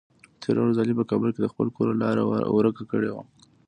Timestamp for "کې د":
1.33-1.47